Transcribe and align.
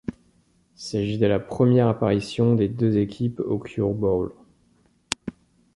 Il 0.77 0.81
s'agit 0.81 1.19
de 1.19 1.27
la 1.27 1.39
première 1.39 1.87
apparition 1.87 2.55
des 2.55 2.67
deux 2.67 2.97
équipes 2.97 3.39
au 3.39 3.59
Cure 3.59 3.93
Bowl. 3.93 4.33